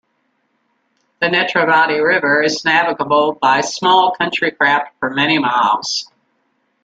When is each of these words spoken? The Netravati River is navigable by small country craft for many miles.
The 1.19 1.27
Netravati 1.27 2.03
River 2.03 2.41
is 2.41 2.65
navigable 2.65 3.37
by 3.39 3.61
small 3.61 4.15
country 4.15 4.49
craft 4.49 4.95
for 4.99 5.11
many 5.11 5.37
miles. 5.37 6.09